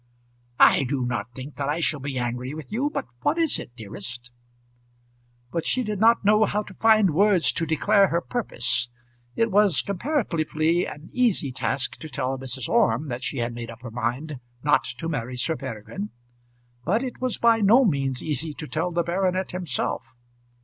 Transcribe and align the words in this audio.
"I 0.59 0.81
do 0.81 1.05
not 1.05 1.31
think 1.35 1.57
that 1.57 1.69
I 1.69 1.79
shall 1.79 1.99
be 1.99 2.17
angry 2.17 2.55
with 2.55 2.71
you; 2.71 2.89
but 2.91 3.05
what 3.21 3.37
is 3.37 3.59
it, 3.59 3.75
dearest?" 3.75 4.31
But 5.51 5.63
she 5.63 5.83
did 5.83 5.99
not 5.99 6.25
know 6.25 6.45
how 6.45 6.63
to 6.63 6.73
find 6.73 7.11
words 7.13 7.51
to 7.51 7.67
declare 7.67 8.07
her 8.07 8.19
purpose. 8.19 8.89
It 9.35 9.51
was 9.51 9.83
comparatively 9.83 10.87
an 10.87 11.11
easy 11.13 11.51
task 11.51 11.97
to 11.97 12.09
tell 12.09 12.39
Mrs. 12.39 12.67
Orme 12.67 13.09
that 13.09 13.23
she 13.23 13.37
had 13.37 13.53
made 13.53 13.69
up 13.69 13.83
her 13.83 13.91
mind 13.91 14.39
not 14.63 14.85
to 14.85 15.07
marry 15.07 15.37
Sir 15.37 15.55
Peregrine, 15.55 16.09
but 16.83 17.03
it 17.03 17.21
was 17.21 17.37
by 17.37 17.61
no 17.61 17.85
means 17.85 18.23
easy 18.23 18.55
to 18.55 18.65
tell 18.65 18.89
the 18.91 19.03
baronet 19.03 19.51
himself. 19.51 20.15